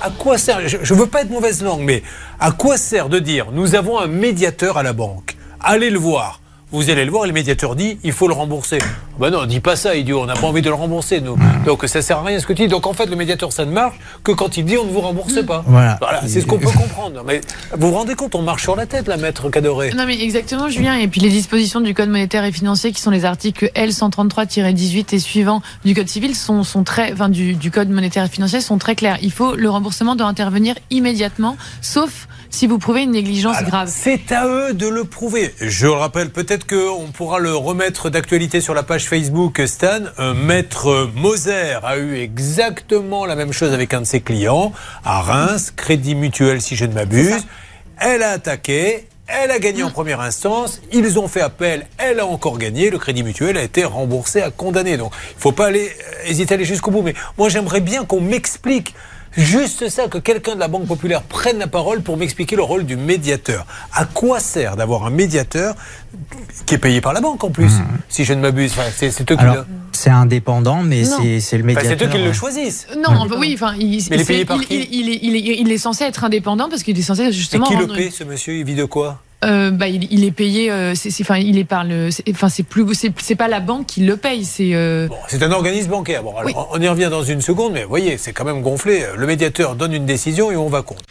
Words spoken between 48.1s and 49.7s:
a attaqué, elle a